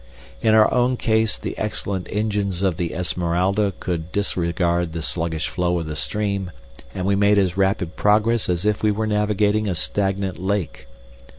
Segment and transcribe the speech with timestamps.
[0.41, 5.77] In our own case the excellent engines of the Esmeralda could disregard the sluggish flow
[5.77, 6.49] of the stream,
[6.95, 10.87] and we made as rapid progress as if we were navigating a stagnant lake.